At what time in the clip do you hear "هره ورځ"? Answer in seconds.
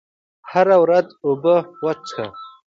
0.51-1.07